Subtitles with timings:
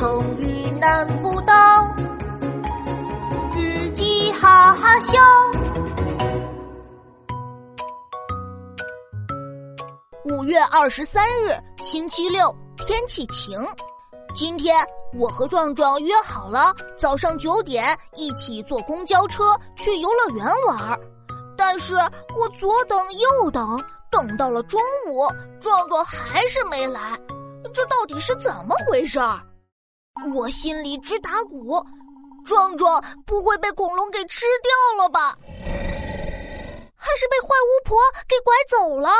[0.00, 1.94] 成语难不倒，
[3.52, 5.12] 自己哈哈笑。
[10.24, 13.62] 五月二十三日，星期六，天气晴。
[14.34, 14.74] 今天
[15.18, 19.44] 我和壮壮约好了，早上九点一起坐公交车
[19.76, 20.98] 去游乐园玩。
[21.58, 23.78] 但是我左等右等，
[24.10, 25.28] 等到了中午，
[25.60, 27.20] 壮壮还是没来。
[27.74, 29.38] 这到底是怎么回事儿？
[30.34, 31.84] 我心里直打鼓，
[32.44, 35.36] 壮壮不会被恐龙给吃掉了吧？
[36.96, 39.10] 还是被坏巫婆给拐走了？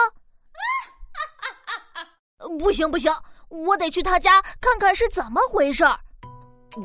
[2.59, 3.13] 不行不行，
[3.49, 5.99] 我得去他家看看是怎么回事儿。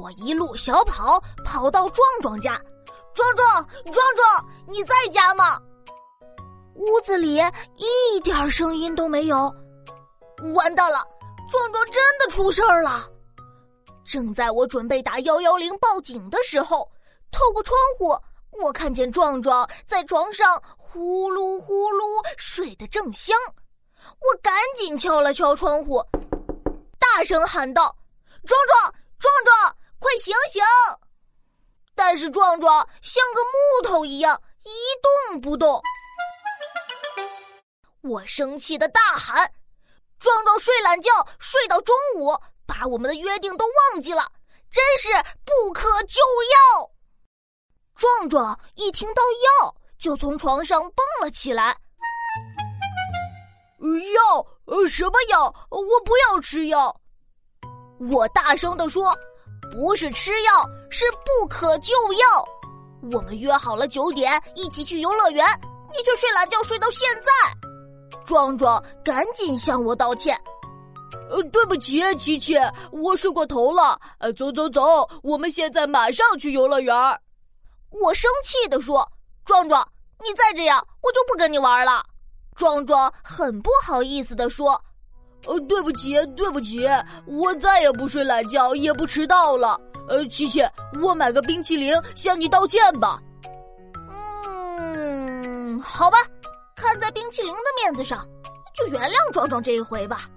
[0.01, 2.59] 我一路小跑跑到壮壮家，
[3.13, 5.59] 壮壮壮壮，你在家吗？
[6.75, 7.35] 屋子里
[7.75, 9.53] 一点声音都没有，
[10.53, 11.05] 完蛋了！
[11.49, 13.07] 壮壮真的出事儿了！
[14.05, 16.89] 正在我准备打幺幺零报警的时候，
[17.31, 18.15] 透过窗户，
[18.63, 23.35] 我看见壮壮在床上呼噜呼噜睡得正香。
[24.19, 26.01] 我赶紧敲了敲窗户，
[26.99, 27.95] 大声喊道
[28.45, 30.61] ：“壮壮，壮壮，快醒醒！”
[31.95, 34.69] 但是壮壮像个木头一样一
[35.31, 35.81] 动不动。
[38.01, 39.51] 我生气的大喊。
[40.17, 42.31] 壮壮睡懒觉睡到中午，
[42.67, 44.31] 把我们的约定都忘记了，
[44.71, 45.09] 真是
[45.43, 46.21] 不可救
[46.53, 46.91] 药。
[47.95, 49.21] 壮壮一听到
[49.63, 51.77] 药，就从床上蹦了起来。
[54.15, 54.45] 药？
[54.65, 55.45] 呃，什么药？
[55.69, 56.93] 我不要吃药！
[58.11, 59.15] 我大声的说
[59.71, 60.51] ：“不是吃药，
[60.89, 62.45] 是不可救药。
[63.13, 65.45] 我们约好了九点一起去游乐园，
[65.93, 67.31] 你却睡懒觉睡到现在。”
[68.25, 70.35] 壮壮赶紧向我道歉，
[71.29, 72.55] 呃，对不起，琪琪，
[72.91, 73.99] 我睡过头了。
[74.19, 76.95] 呃，走走走，我们现在马上去游乐园。
[77.89, 79.07] 我生气的说
[79.45, 79.87] ：“壮壮，
[80.19, 82.03] 你再这样，我就不跟你玩了。”
[82.55, 84.79] 壮壮很不好意思的说
[85.47, 86.87] ：“呃，对不起，对不起，
[87.25, 89.79] 我再也不睡懒觉，也不迟到了。
[90.07, 90.61] 呃，琪琪，
[91.01, 93.19] 我买个冰淇淋向你道歉吧。”
[94.11, 96.17] 嗯，好吧。
[96.75, 98.27] 看在冰淇淋的面子上，
[98.75, 100.29] 就原谅壮壮这一回吧。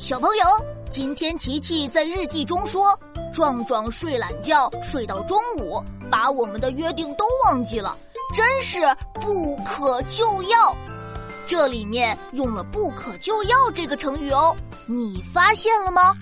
[0.00, 0.44] 小朋友，
[0.90, 2.98] 今天琪琪在日记中说，
[3.34, 5.78] 壮壮睡懒觉睡到中午，
[6.10, 7.94] 把我们的约定都忘记了，
[8.34, 8.78] 真是
[9.20, 10.74] 不可救药。
[11.46, 14.56] 这里面用了“不可救药”这个成语哦，
[14.86, 16.14] 你发现了吗？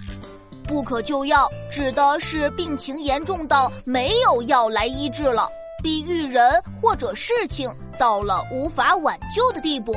[0.67, 5.49] 不可救药指的是病情严重到没有药来医治了，
[5.85, 9.95] 比喻人或者事情到了无法挽救的地步。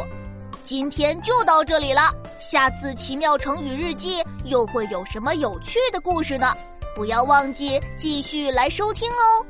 [0.63, 6.53] 今天就到这里了，下次奇妙成语日记又会有什么有趣的故事呢？
[6.95, 9.45] 不要忘记继续来收听哦。